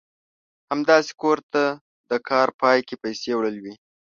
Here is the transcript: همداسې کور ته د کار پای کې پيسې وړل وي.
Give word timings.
همداسې 0.71 1.11
کور 1.21 1.37
ته 1.53 1.63
د 2.09 2.11
کار 2.29 2.47
پای 2.61 2.79
کې 2.87 2.95
پيسې 3.03 3.31
وړل 3.35 3.55
وي. 3.63 3.73